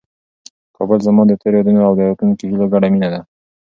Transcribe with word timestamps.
کابل 0.75 0.99
زما 1.07 1.21
د 1.27 1.31
تېرو 1.41 1.55
یادونو 1.59 1.79
او 1.87 1.93
د 1.97 2.01
راتلونکي 2.09 2.43
هیلو 2.49 2.65
ګډه 2.73 2.87
مېنه 2.93 3.09
ده. 3.13 3.21